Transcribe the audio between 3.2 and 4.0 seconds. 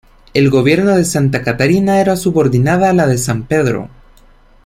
Pedro.